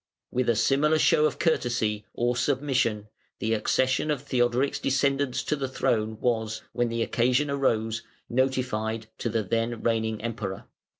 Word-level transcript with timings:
With 0.31 0.49
a 0.49 0.55
similar 0.55 0.97
show 0.97 1.27
of 1.27 1.37
courtesy, 1.37 2.07
or 2.15 2.35
submission, 2.35 3.07
the 3.37 3.53
accession 3.53 4.09
of 4.09 4.23
Theodoric's 4.23 4.79
descendants 4.79 5.43
to 5.43 5.55
the 5.55 5.67
throne 5.67 6.19
was, 6.19 6.63
when 6.73 6.89
the 6.89 7.03
occasion 7.03 7.51
arose, 7.51 8.01
notified 8.27 9.05
to 9.19 9.29
the 9.29 9.43
then 9.43 9.83
reigning 9.83 10.19
Emperor. 10.19 10.63